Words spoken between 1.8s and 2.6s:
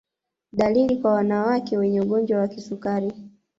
ugonjwa wa